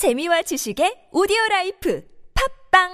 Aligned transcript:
재미와 0.00 0.40
지식의 0.40 1.12
오디오 1.12 1.36
라이프 1.50 2.02
팝빵 2.32 2.88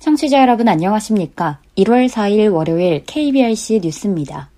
청취자 0.00 0.42
여러분 0.42 0.68
안녕하십니까? 0.68 1.62
1월 1.78 2.10
4일 2.10 2.52
월요일 2.52 3.04
KBRC 3.06 3.80
뉴스입니다. 3.82 4.49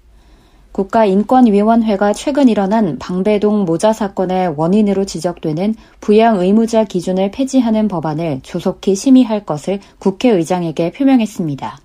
국가인권위원회가 0.73 2.15
최근 2.15 2.49
일어난 2.49 2.99
방배동 2.99 3.65
모자 3.65 3.93
사건의 3.93 4.55
원인으로 4.57 5.05
지적되는 5.05 5.75
부양 6.01 6.41
의무자 6.41 6.85
기준을 6.85 7.31
폐지하는 7.31 7.89
법안을 7.89 8.41
조속히 8.43 8.95
심의할 8.95 9.45
것을 9.45 9.81
국회의장에게 9.99 10.93
표명했습니다. 10.93 11.79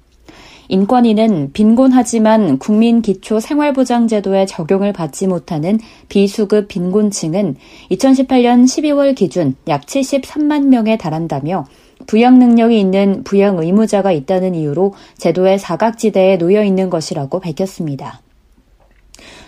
인권위는 0.69 1.51
빈곤하지만 1.53 2.59
국민 2.59 3.01
기초 3.01 3.39
생활보장제도에 3.39 4.45
적용을 4.45 4.91
받지 4.91 5.27
못하는 5.27 5.79
비수급 6.09 6.67
빈곤층은 6.67 7.55
2018년 7.91 8.65
12월 8.65 9.15
기준 9.15 9.55
약 9.67 9.85
73만 9.85 10.67
명에 10.67 10.97
달한다며 10.97 11.65
부양 12.05 12.39
능력이 12.39 12.79
있는 12.79 13.23
부양 13.23 13.57
의무자가 13.57 14.11
있다는 14.11 14.55
이유로 14.55 14.93
제도의 15.17 15.57
사각지대에 15.57 16.37
놓여 16.37 16.63
있는 16.63 16.89
것이라고 16.89 17.39
밝혔습니다. 17.39 18.21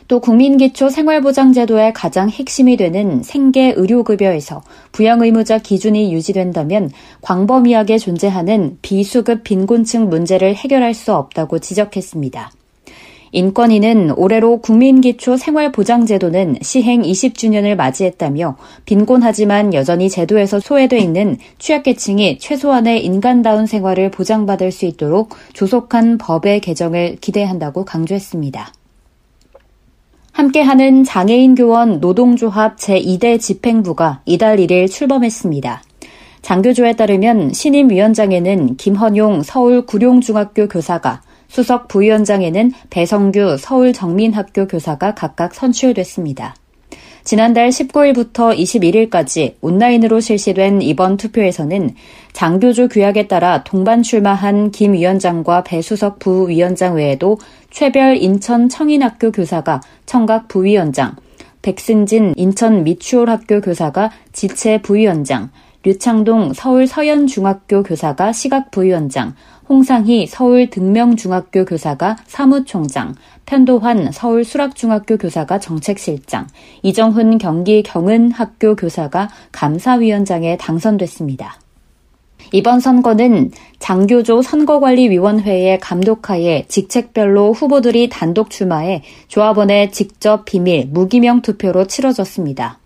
또 0.09 0.19
국민기초 0.19 0.89
생활보장제도의 0.89 1.93
가장 1.93 2.31
핵심이 2.31 2.77
되는 2.77 3.21
생계 3.21 3.73
의료급여에서 3.77 4.63
부양의무자 4.91 5.59
기준이 5.59 6.11
유지된다면 6.11 6.89
광범위하게 7.21 7.99
존재하는 7.99 8.79
비수급 8.81 9.43
빈곤층 9.43 10.09
문제를 10.09 10.55
해결할 10.55 10.95
수 10.95 11.13
없다고 11.13 11.59
지적했습니다. 11.59 12.51
인권위는 13.33 14.13
올해로 14.17 14.61
국민기초 14.61 15.38
생활보장제도는 15.38 16.57
시행 16.63 17.03
20주년을 17.03 17.75
맞이했다며 17.75 18.57
빈곤하지만 18.85 19.75
여전히 19.75 20.09
제도에서 20.09 20.59
소외돼 20.59 20.97
있는 20.97 21.38
취약계층이 21.59 22.39
최소한의 22.39 23.05
인간다운 23.05 23.67
생활을 23.67 24.09
보장받을 24.09 24.71
수 24.71 24.85
있도록 24.85 25.35
조속한 25.53 26.17
법의 26.17 26.61
개정을 26.61 27.17
기대한다고 27.21 27.85
강조했습니다. 27.85 28.73
함께하는 30.39 31.03
장애인 31.03 31.53
교원 31.55 31.99
노동조합 31.99 32.77
제2대 32.77 33.41
집행부가 33.41 34.21
이달 34.23 34.55
1일 34.55 34.89
출범했습니다. 34.89 35.83
장교조에 36.41 36.93
따르면 36.93 37.51
신임위원장에는 37.51 38.77
김헌용 38.77 39.43
서울 39.43 39.85
구룡중학교 39.85 40.69
교사가 40.69 41.21
수석 41.49 41.89
부위원장에는 41.89 42.71
배성규 42.89 43.57
서울 43.59 43.91
정민학교 43.91 44.65
교사가 44.65 45.13
각각 45.13 45.53
선출됐습니다. 45.53 46.55
지난달 47.23 47.70
19일부터 47.70 48.58
21일까지 48.58 49.56
온라인으로 49.62 50.20
실시된 50.20 50.81
이번 50.81 51.17
투표에서는 51.17 51.95
장교조 52.34 52.88
규약에 52.88 53.28
따라 53.28 53.64
동반 53.64 54.02
출마한 54.02 54.72
김 54.72 54.94
위원장과 54.94 55.64
배수석 55.64 56.20
부위원장 56.20 56.95
외에도 56.95 57.38
최별 57.70 58.17
인천 58.17 58.70
청인학교 58.70 59.31
교사가 59.31 59.81
청각 60.06 60.47
부위원장, 60.47 61.16
백승진 61.62 62.34
인천 62.38 62.84
미추홀학교 62.84 63.62
교사가 63.62 64.12
지체 64.31 64.81
부위원장, 64.81 65.52
류창동 65.83 66.53
서울 66.53 66.88
서현중학교 66.88 67.83
교사가 67.83 68.33
시각부위원장, 68.33 69.33
홍상희 69.69 70.27
서울 70.27 70.69
등명중학교 70.69 71.63
교사가 71.63 72.17
사무총장, 72.25 73.16
편도환 73.45 74.12
서울 74.12 74.44
수락중학교 74.44 75.17
교사가 75.17 75.59
정책실장, 75.59 76.47
이정훈 76.84 77.38
경기 77.38 77.81
경은학교 77.81 78.75
교사가 78.75 79.29
감사위원장에 79.53 80.57
당선됐습니다. 80.57 81.56
이번 82.51 82.79
선거는 82.79 83.51
장교조 83.78 84.41
선거관리위원회의 84.41 85.79
감독하에 85.79 86.66
직책별로 86.67 87.53
후보들이 87.53 88.09
단독 88.09 88.50
출마해 88.50 89.03
조합원의 89.28 89.91
직접 89.91 90.46
비밀 90.46 90.88
무기명 90.88 91.41
투표로 91.41 91.88
치러졌습니다. 91.88 92.79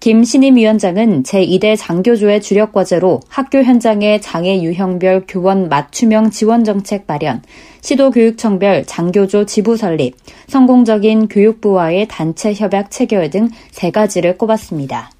김 0.00 0.22
신임 0.22 0.56
위원장은 0.56 1.22
제2대 1.22 1.76
장교조의 1.78 2.42
주력 2.42 2.72
과제로 2.72 3.20
학교 3.28 3.62
현장의 3.62 4.20
장애 4.20 4.60
유형별 4.60 5.24
교원 5.26 5.68
맞춤형 5.70 6.30
지원 6.30 6.62
정책 6.64 7.04
마련, 7.06 7.42
시도교육청별 7.80 8.84
장교조 8.84 9.46
지부 9.46 9.76
설립, 9.78 10.14
성공적인 10.48 11.28
교육부와의 11.28 12.08
단체 12.08 12.52
협약 12.52 12.90
체결 12.90 13.30
등 13.30 13.48
세 13.70 13.90
가지를 13.90 14.38
꼽았습니다. 14.38 15.13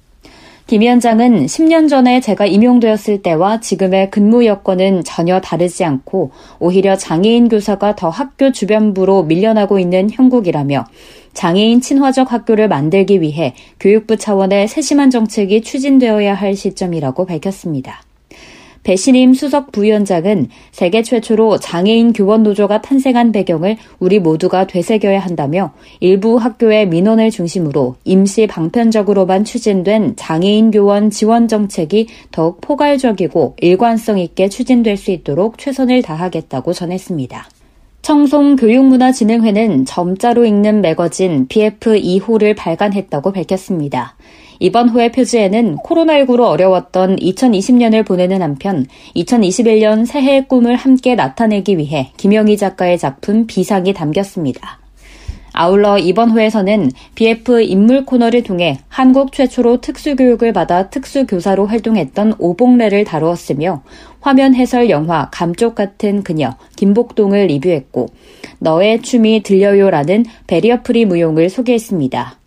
김 0.67 0.81
위원장은 0.81 1.45
10년 1.45 1.87
전에 1.87 2.21
제가 2.21 2.47
임용되었을 2.47 3.21
때와 3.21 3.59
지금의 3.59 4.09
근무 4.09 4.47
여건은 4.47 5.03
전혀 5.03 5.39
다르지 5.39 5.83
않고 5.83 6.31
오히려 6.57 6.97
장애인 6.97 7.49
교사가 7.49 7.95
더 7.95 8.09
학교 8.09 8.51
주변부로 8.51 9.21
밀려나고 9.25 9.77
있는 9.77 10.09
형국이라며 10.09 10.85
장애인 11.33 11.81
친화적 11.81 12.33
학교를 12.33 12.67
만들기 12.67 13.21
위해 13.21 13.53
교육부 13.79 14.17
차원의 14.17 14.67
세심한 14.67 15.11
정책이 15.11 15.61
추진되어야 15.61 16.33
할 16.33 16.55
시점이라고 16.55 17.27
밝혔습니다. 17.27 18.01
배신임 18.85 19.33
수석 19.33 19.71
부위원장은 19.71 20.47
세계 20.71 21.01
최초로 21.01 21.57
장애인 21.57 22.13
교원 22.13 22.43
노조가 22.43 22.83
탄생한 22.83 23.31
배경을 23.31 23.77
우리 23.99 24.19
모두가 24.19 24.67
되새겨야 24.67 25.19
한다며 25.19 25.73
일부 25.99 26.37
학교의 26.37 26.87
민원을 26.87 27.31
중심으로 27.31 27.95
임시 28.05 28.45
방편적으로만 28.45 29.43
추진된 29.43 30.15
장애인 30.17 30.69
교원 30.69 31.09
지원 31.09 31.47
정책이 31.47 32.07
더욱 32.31 32.61
포괄적이고 32.61 33.55
일관성 33.59 34.19
있게 34.19 34.49
추진될 34.49 34.97
수 34.97 35.09
있도록 35.09 35.57
최선을 35.57 36.03
다하겠다고 36.03 36.73
전했습니다. 36.73 37.54
청송 38.05 38.55
교육문화진흥회는 38.55 39.85
점자로 39.85 40.45
읽는 40.45 40.81
매거진 40.81 41.47
BF2호를 41.47 42.55
발간했다고 42.55 43.31
밝혔습니다. 43.31 44.15
이번 44.59 44.89
호의 44.89 45.11
표지에는 45.11 45.77
코로나19로 45.77 46.41
어려웠던 46.41 47.15
2020년을 47.15 48.05
보내는 48.05 48.43
한편 48.43 48.85
2021년 49.15 50.05
새해의 50.05 50.47
꿈을 50.47 50.75
함께 50.75 51.15
나타내기 51.15 51.79
위해 51.79 52.11
김영희 52.17 52.57
작가의 52.57 52.99
작품 52.99 53.47
비상이 53.47 53.95
담겼습니다. 53.95 54.84
아울러 55.57 55.97
이번 55.97 56.31
호에서는 56.31 56.91
BF 57.15 57.61
인물 57.61 58.03
코너를 58.03 58.43
통해 58.43 58.77
한국 58.89 59.31
최초로 59.31 59.79
특수교육을 59.79 60.51
받아 60.51 60.89
특수교사로 60.89 61.65
활동했던 61.65 62.35
오봉래를 62.39 63.05
다루었으며 63.05 63.81
화면 64.19 64.53
해설 64.53 64.89
영화 64.89 65.29
감쪽 65.31 65.73
같은 65.73 66.23
그녀 66.23 66.55
김복동을 66.75 67.47
리뷰했고 67.47 68.07
너의 68.59 69.01
춤이 69.01 69.43
들려요라는 69.43 70.25
베리어프리 70.47 71.05
무용을 71.05 71.49
소개했습니다. 71.49 72.37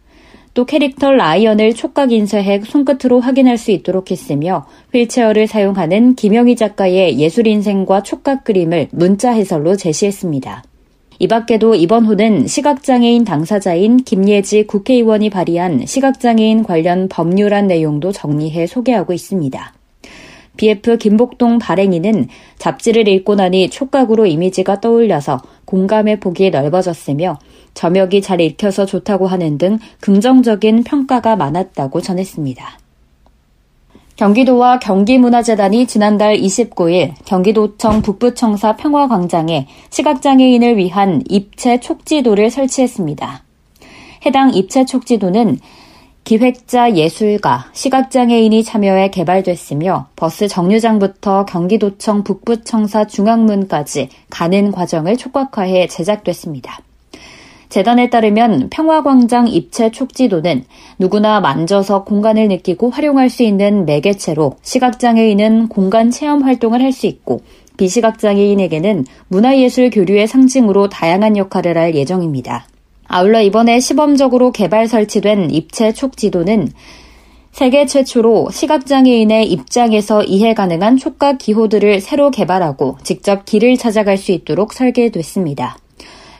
또 0.53 0.67
캐릭터 0.67 1.13
라이언을 1.13 1.75
촉각 1.75 2.13
인쇄해 2.13 2.61
손끝으로 2.61 3.21
확인할 3.21 3.57
수 3.57 3.71
있도록 3.71 4.11
했으며 4.11 4.67
휠체어를 4.93 5.47
사용하는 5.47 6.15
김영희 6.15 6.57
작가의 6.57 7.19
예술 7.19 7.47
인생과 7.47 8.03
촉각 8.03 8.45
그림을 8.45 8.89
문자 8.91 9.31
해설로 9.31 9.77
제시했습니다. 9.77 10.65
이 11.21 11.27
밖에도 11.27 11.75
이번 11.75 12.05
호는 12.05 12.47
시각장애인 12.47 13.25
당사자인 13.25 13.97
김예지 13.97 14.69
국회의원이 14.69 15.31
발의한 15.31 15.84
시각장애인 15.84 16.62
관련 16.62 17.09
법률안 17.09 17.67
내용도 17.67 18.12
정리해 18.12 18.69
소개하고 18.69 19.12
있습니다. 19.12 19.75
BF 20.56 20.99
김복동 20.99 21.59
발행인은 21.59 22.29
잡지를 22.59 23.09
읽고 23.09 23.35
나니 23.35 23.69
촉각으로 23.69 24.26
이미지가 24.26 24.81
떠올려서 24.81 25.41
공감의 25.65 26.20
폭이 26.20 26.50
넓어졌으며 26.50 27.38
점역이 27.75 28.23
잘 28.23 28.41
읽혀서 28.41 28.87
좋다고 28.87 29.26
하는 29.26 29.59
등 29.59 29.79
긍정적인 30.00 30.85
평가가 30.85 31.37
많았다고 31.37 32.00
전했습니다. 32.00 32.79
경기도와 34.19 34.81
경기문화재단이 34.81 35.87
지난달 35.87 36.37
29일 36.37 37.12
경기도청 37.25 38.03
북부청사 38.03 38.75
평화광장에 38.75 39.69
시각장애인을 39.91 40.76
위한 40.76 41.23
입체 41.29 41.79
촉지도를 41.79 42.50
설치했습니다. 42.50 43.44
해당 44.26 44.53
입체 44.53 44.85
촉지도는 44.85 45.61
기획자 46.25 46.97
예술가, 46.97 47.67
시각장애인이 47.73 48.65
참여해 48.65 49.12
개발됐으며 49.12 50.09
버스 50.17 50.49
정류장부터 50.49 51.44
경기도청 51.47 52.25
북부청사 52.25 53.06
중앙문까지 53.06 54.09
가는 54.31 54.73
과정을 54.73 55.17
촉각화해 55.17 55.87
제작됐습니다. 55.87 56.81
재단에 57.69 58.09
따르면 58.11 58.70
평화광장 58.70 59.49
입체 59.49 59.91
촉지도는 59.91 60.65
누구나 60.99 61.41
만져서 61.41 62.05
공간을 62.05 62.49
느끼고 62.49 62.91
활용할 62.91 63.29
수 63.29 63.43
있는 63.43 63.85
매개체로 63.85 64.56
시각장애인은 64.62 65.69
공간 65.69 66.11
체험 66.11 66.43
활동을 66.43 66.82
할 66.82 66.93
수 66.93 67.06
있고 67.06 67.43
비시각장애인에게는 67.76 69.05
문화예술 69.29 69.91
교류의 69.91 70.26
상징으로 70.26 70.88
다양한 70.88 71.37
역할을 71.37 71.79
할 71.79 71.94
예정입니다. 71.94 72.67
아울러 73.06 73.41
이번에 73.41 73.81
시범적으로 73.81 74.53
개발 74.53 74.88
설치된 74.88 75.50
입체 75.50 75.93
촉지도는 75.93 76.70
세계 77.53 77.87
최초로 77.87 78.50
시각장애인의 78.50 79.50
입장에서 79.50 80.23
이해 80.23 80.55
가능한 80.55 80.97
촉각 80.97 81.38
기호들을 81.38 82.00
새로 82.00 82.31
개발하고 82.31 82.99
직접 83.03 83.44
길을 83.44 83.76
찾아갈 83.76 84.17
수 84.17 84.32
있도록 84.32 84.73
설계됐습니다. 84.73 85.79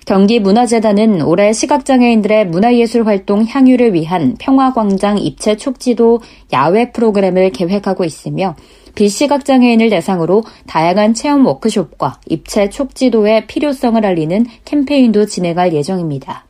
경기문화재단은 0.09 1.21
올해 1.21 1.53
시각장애인들의 1.53 2.47
문화예술 2.47 3.07
활동 3.07 3.45
향유를 3.45 3.93
위한 3.93 4.37
평화광장 4.39 5.19
입체 5.19 5.59
촉지도 5.59 6.23
야외 6.51 6.93
프로그램을 6.93 7.51
계획하고 7.51 8.07
있으며 8.07 8.57
비시각장애인을 8.95 9.91
대상으로 9.91 10.45
다양한 10.67 11.13
체험 11.13 11.45
워크숍과 11.45 12.21
입체 12.27 12.71
촉지도의 12.71 13.49
필요성을 13.49 14.03
알리는 14.07 14.47
캠페인도 14.65 15.27
진행할 15.27 15.75
예정입니다. 15.75 16.48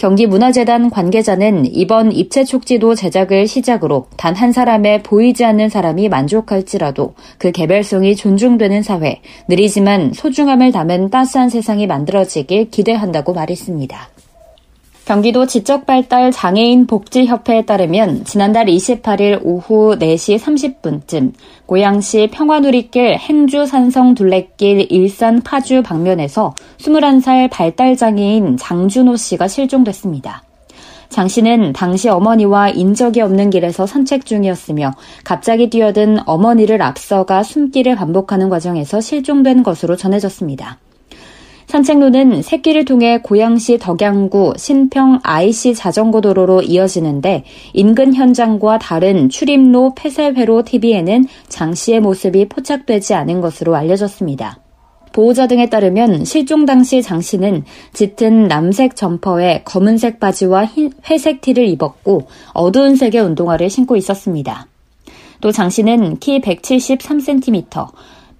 경기문화재단 0.00 0.88
관계자는 0.88 1.66
이번 1.66 2.10
입체 2.10 2.42
촉지도 2.42 2.94
제작을 2.94 3.46
시작으로 3.46 4.06
단 4.16 4.40
한 4.40 4.52
사람의 4.52 5.02
보이지 5.02 5.44
않는 5.44 5.68
사람이 5.68 6.08
만족할지라도 6.08 7.12
그 7.36 7.52
개별성이 7.52 8.16
존중되는 8.16 8.82
사회, 8.82 9.20
느리지만 9.48 10.14
소중함을 10.14 10.72
담은 10.72 11.10
따스한 11.10 11.50
세상이 11.50 11.86
만들어지길 11.86 12.70
기대한다고 12.70 13.34
말했습니다. 13.34 14.19
경기도 15.04 15.46
지적발달 15.46 16.30
장애인 16.30 16.86
복지협회에 16.86 17.64
따르면 17.64 18.24
지난달 18.24 18.66
28일 18.66 19.40
오후 19.42 19.96
4시 19.98 20.38
30분쯤 20.38 21.32
고양시 21.66 22.28
평화누리길 22.32 23.16
행주 23.16 23.66
산성 23.66 24.14
둘레길 24.14 24.86
일산 24.90 25.40
파주 25.40 25.82
방면에서 25.82 26.54
21살 26.78 27.50
발달장애인 27.50 28.56
장준호 28.56 29.16
씨가 29.16 29.48
실종됐습니다. 29.48 30.44
장 31.08 31.26
씨는 31.26 31.72
당시 31.72 32.08
어머니와 32.08 32.68
인적이 32.68 33.22
없는 33.22 33.50
길에서 33.50 33.84
산책 33.84 34.24
중이었으며 34.24 34.92
갑자기 35.24 35.68
뛰어든 35.68 36.20
어머니를 36.24 36.80
앞서가 36.82 37.42
숨기를 37.42 37.96
반복하는 37.96 38.48
과정에서 38.48 39.00
실종된 39.00 39.64
것으로 39.64 39.96
전해졌습니다. 39.96 40.78
산책로는 41.70 42.42
새길을 42.42 42.84
통해 42.84 43.20
고양시 43.22 43.78
덕양구 43.78 44.54
신평 44.56 45.20
IC 45.22 45.74
자전거 45.74 46.20
도로로 46.20 46.62
이어지는데 46.62 47.44
인근 47.72 48.12
현장과 48.12 48.78
다른 48.80 49.28
출입로 49.28 49.94
폐쇄회로 49.94 50.64
TV에는 50.64 51.26
장 51.48 51.72
씨의 51.72 52.00
모습이 52.00 52.48
포착되지 52.48 53.14
않은 53.14 53.40
것으로 53.40 53.76
알려졌습니다. 53.76 54.58
보호자 55.12 55.46
등에 55.46 55.70
따르면 55.70 56.24
실종 56.24 56.66
당시 56.66 57.02
장 57.02 57.20
씨는 57.20 57.64
짙은 57.92 58.48
남색 58.48 58.96
점퍼에 58.96 59.62
검은색 59.64 60.18
바지와 60.18 60.66
흰, 60.66 60.92
회색 61.08 61.40
티를 61.40 61.68
입었고 61.68 62.26
어두운 62.52 62.96
색의 62.96 63.20
운동화를 63.20 63.70
신고 63.70 63.96
있었습니다. 63.96 64.66
또 65.40 65.52
장 65.52 65.70
씨는 65.70 66.18
키 66.18 66.40
173cm, 66.40 67.88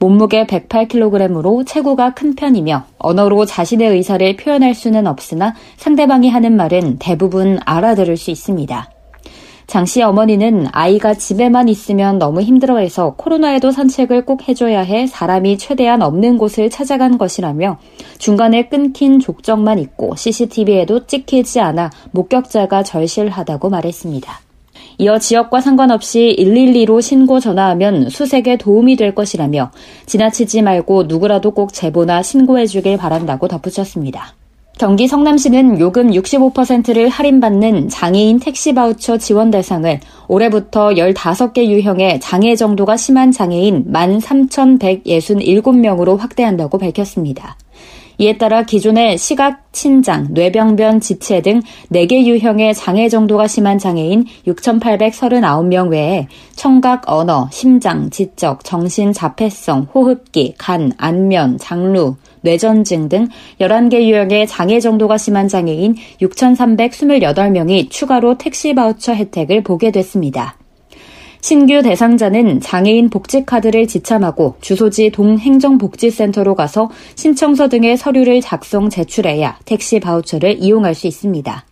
몸무게 0.01 0.47
108kg으로 0.47 1.67
체구가 1.67 2.15
큰 2.15 2.35
편이며 2.35 2.85
언어로 2.99 3.45
자신의 3.45 3.91
의사를 3.91 4.37
표현할 4.37 4.75
수는 4.75 5.07
없으나 5.07 5.55
상대방이 5.77 6.31
하는 6.31 6.57
말은 6.57 6.97
대부분 6.99 7.59
알아들을 7.65 8.17
수 8.17 8.31
있습니다. 8.31 8.91
장 9.71 9.87
씨 9.87 10.03
어머니는 10.03 10.67
아이가 10.73 11.15
집에만 11.15 11.69
있으면 11.69 12.19
너무 12.19 12.41
힘들어해서 12.41 13.15
코로나에도 13.17 13.71
산책을 13.71 14.25
꼭 14.25 14.49
해줘야 14.49 14.81
해 14.81 15.07
사람이 15.07 15.59
최대한 15.59 16.03
없는 16.03 16.39
곳을 16.39 16.71
찾아간 16.71 17.19
것이라며 17.19 17.79
중간에 18.19 18.69
끊긴 18.69 19.21
족적만 19.21 19.79
있고 19.79 20.17
CCTV에도 20.17 21.07
찍히지 21.07 21.61
않아 21.61 21.91
목격자가 22.11 22.83
절실하다고 22.83 23.71
말했습니다. 23.71 24.50
이어 25.01 25.19
지역과 25.19 25.61
상관없이 25.63 26.37
112로 26.39 27.01
신고 27.01 27.41
전화하면 27.41 28.11
수색에 28.11 28.59
도움이 28.59 28.97
될 28.97 29.15
것이라며 29.15 29.71
지나치지 30.05 30.61
말고 30.61 31.05
누구라도 31.05 31.53
꼭 31.53 31.73
제보나 31.73 32.23
신고해 32.23 32.67
주길 32.67 32.99
바란다고 32.99 33.49
덧붙였습니다. 33.49 34.35
경기 34.77 35.09
성남시는 35.09 35.81
요금 35.81 36.11
65%를 36.11 37.09
할인받는 37.09 37.89
장애인 37.89 38.41
택시 38.41 38.75
바우처 38.75 39.17
지원 39.17 39.51
대상을 39.51 40.01
올해부터 40.29 40.91
15개 40.91 41.65
유형의 41.65 42.21
장애 42.21 42.55
정도가 42.55 42.99
심한 42.99 43.33
장애인 43.33 43.87
13,167명으로 43.91 46.19
확대한다고 46.19 46.77
밝혔습니다. 46.77 47.57
이에 48.21 48.37
따라 48.37 48.65
기존의 48.65 49.17
시각, 49.17 49.73
친장, 49.73 50.29
뇌병변, 50.33 51.01
지체 51.01 51.41
등 51.41 51.63
4개 51.91 52.27
유형의 52.27 52.75
장애 52.75 53.09
정도가 53.09 53.47
심한 53.47 53.79
장애인 53.79 54.27
6,839명 54.47 55.89
외에 55.89 56.29
청각, 56.55 57.05
언어, 57.07 57.49
심장, 57.51 58.11
지적, 58.11 58.63
정신, 58.63 59.15
자폐성, 59.15 59.89
호흡기, 59.95 60.55
간, 60.59 60.93
안면, 60.99 61.57
장루, 61.57 62.17
뇌전증 62.43 63.09
등 63.09 63.29
11개 63.59 64.03
유형의 64.03 64.47
장애 64.49 64.81
정도가 64.81 65.17
심한 65.17 65.49
장애인 65.49 65.97
6,328명이 66.21 67.89
추가로 67.89 68.37
택시 68.37 68.75
바우처 68.75 69.15
혜택을 69.15 69.63
보게 69.63 69.91
됐습니다. 69.91 70.60
신규 71.41 71.83
대상자는 71.83 72.61
장애인 72.61 73.09
복지카드를 73.09 73.87
지참하고 73.87 74.57
주소지 74.61 75.11
동행정복지센터로 75.11 76.55
가서 76.55 76.91
신청서 77.15 77.69
등의 77.69 77.97
서류를 77.97 78.41
작성 78.41 78.91
제출해야 78.91 79.59
택시 79.65 80.01
바우처를 80.01 80.59
이용할 80.59 80.95
수 80.95 81.07
있습니다. 81.07 81.65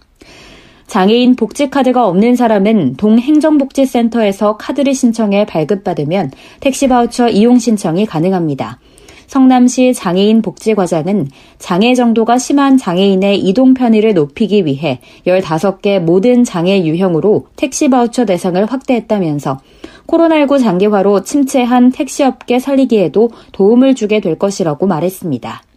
장애인 0.86 1.36
복지카드가 1.36 2.06
없는 2.06 2.34
사람은 2.34 2.96
동행정복지센터에서 2.96 4.56
카드를 4.56 4.94
신청해 4.94 5.44
발급받으면 5.44 6.32
택시 6.60 6.88
바우처 6.88 7.28
이용 7.28 7.58
신청이 7.58 8.06
가능합니다. 8.06 8.78
성남시 9.28 9.94
장애인 9.94 10.42
복지과장은 10.42 11.28
장애 11.58 11.94
정도가 11.94 12.38
심한 12.38 12.76
장애인의 12.76 13.38
이동 13.38 13.74
편의를 13.74 14.14
높이기 14.14 14.64
위해 14.64 15.00
15개 15.26 16.00
모든 16.00 16.42
장애 16.42 16.82
유형으로 16.82 17.46
택시 17.54 17.88
바우처 17.88 18.24
대상을 18.24 18.64
확대했다면서 18.64 19.60
코로나19 20.06 20.60
장기화로 20.60 21.22
침체한 21.22 21.92
택시업계 21.92 22.58
살리기에도 22.58 23.30
도움을 23.52 23.94
주게 23.94 24.20
될 24.20 24.38
것이라고 24.38 24.86
말했습니다. 24.86 25.67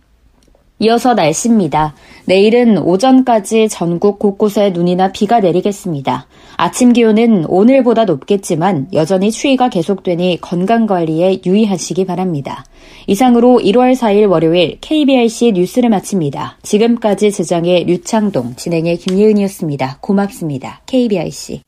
이어서 0.81 1.13
날씨입니다. 1.13 1.93
내일은 2.25 2.79
오전까지 2.79 3.69
전국 3.69 4.17
곳곳에 4.17 4.71
눈이나 4.71 5.11
비가 5.11 5.39
내리겠습니다. 5.39 6.25
아침 6.57 6.91
기온은 6.91 7.45
오늘보다 7.45 8.05
높겠지만 8.05 8.87
여전히 8.91 9.31
추위가 9.31 9.69
계속되니 9.69 10.39
건강관리에 10.41 11.41
유의하시기 11.45 12.05
바랍니다. 12.05 12.65
이상으로 13.05 13.59
1월 13.63 13.95
4일 13.95 14.27
월요일 14.29 14.77
KBRC 14.81 15.51
뉴스를 15.53 15.89
마칩니다. 15.89 16.57
지금까지 16.63 17.31
제작의 17.31 17.85
류창동, 17.85 18.55
진행의 18.55 18.97
김예은이었습니다. 18.97 19.99
고맙습니다. 20.01 20.81
KBRC. 20.87 21.61